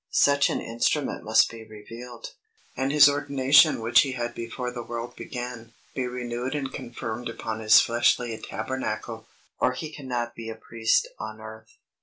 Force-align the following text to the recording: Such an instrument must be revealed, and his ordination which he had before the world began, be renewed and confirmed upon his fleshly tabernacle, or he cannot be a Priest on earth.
Such 0.09 0.49
an 0.49 0.59
instrument 0.59 1.23
must 1.23 1.51
be 1.51 1.63
revealed, 1.63 2.31
and 2.75 2.91
his 2.91 3.07
ordination 3.07 3.81
which 3.81 4.01
he 4.01 4.13
had 4.13 4.33
before 4.33 4.71
the 4.71 4.81
world 4.81 5.15
began, 5.15 5.73
be 5.93 6.07
renewed 6.07 6.55
and 6.55 6.73
confirmed 6.73 7.29
upon 7.29 7.59
his 7.59 7.79
fleshly 7.79 8.35
tabernacle, 8.39 9.27
or 9.59 9.73
he 9.73 9.91
cannot 9.91 10.33
be 10.33 10.49
a 10.49 10.55
Priest 10.55 11.07
on 11.19 11.39
earth. 11.39 11.77